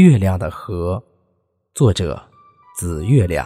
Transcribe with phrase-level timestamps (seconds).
[0.00, 1.02] 月亮的河，
[1.74, 2.22] 作者
[2.76, 3.44] 紫月亮。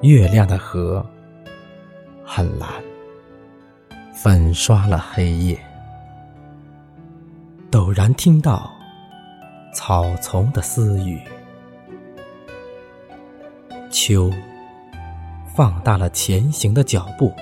[0.00, 1.04] 月亮的河
[2.24, 2.70] 很蓝，
[4.14, 5.60] 粉刷了黑夜。
[7.70, 8.72] 陡然听到
[9.74, 11.20] 草丛的私语。
[13.90, 14.32] 秋
[15.54, 17.34] 放大了前行的脚步，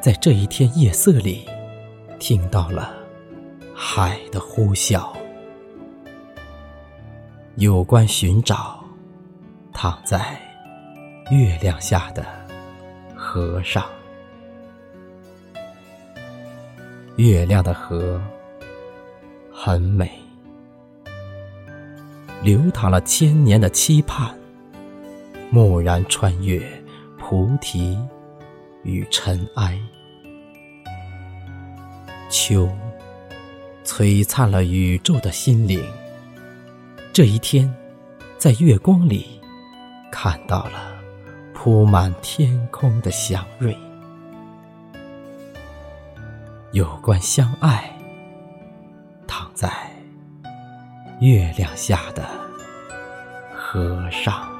[0.00, 1.46] 在这一天夜色里，
[2.18, 2.92] 听到了
[3.74, 5.08] 海的呼啸。
[7.56, 8.84] 有关寻找，
[9.72, 10.36] 躺在
[11.30, 12.26] 月亮下的
[13.14, 13.84] 河上。
[17.16, 18.20] 月亮的河
[19.52, 20.10] 很美，
[22.42, 24.36] 流淌了千年的期盼。
[25.54, 26.60] 蓦然穿越
[27.16, 27.96] 菩提
[28.82, 29.78] 与尘埃，
[32.28, 32.68] 秋
[33.84, 35.80] 璀璨了宇宙的心灵。
[37.12, 37.72] 这一天，
[38.36, 39.40] 在月光里
[40.10, 40.92] 看到了
[41.54, 43.76] 铺满天空的祥瑞。
[46.72, 47.96] 有关相爱，
[49.28, 49.70] 躺在
[51.20, 52.28] 月亮下的
[53.54, 54.53] 和尚。